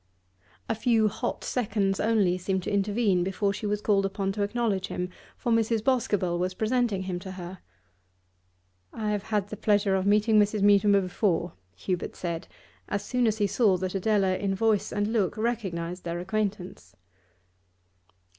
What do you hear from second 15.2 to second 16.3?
recognised their